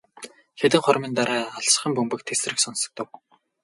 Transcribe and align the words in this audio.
Хэдэн 0.59 0.81
хормын 0.85 1.13
дараа 1.17 1.43
алсхан 1.57 1.91
бөмбөг 1.95 2.21
тэсрэх 2.27 2.57
сонсогдов. 2.61 3.07